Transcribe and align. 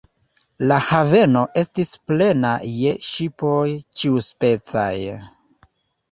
La 0.69 0.77
haveno 0.85 1.41
estis 1.61 1.91
plena 2.11 2.53
je 2.77 2.93
ŝipoj 3.09 3.67
ĉiuspecaj. 4.01 4.95